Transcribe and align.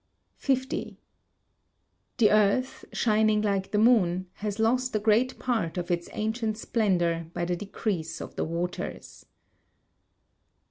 50. 0.37 0.99
The 2.17 2.31
earth, 2.31 2.85
shining 2.91 3.43
like 3.43 3.69
the 3.69 3.77
moon, 3.77 4.25
has 4.37 4.57
lost 4.57 4.95
a 4.95 4.99
great 4.99 5.37
part 5.37 5.77
of 5.77 5.91
its 5.91 6.09
ancient 6.13 6.57
splendour 6.57 7.27
by 7.35 7.45
the 7.45 7.55
decrease 7.55 8.19
of 8.19 8.35
the 8.35 8.43
waters. 8.43 9.27